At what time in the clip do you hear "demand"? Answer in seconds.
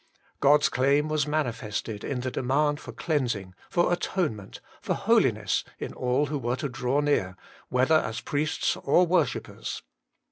2.31-2.79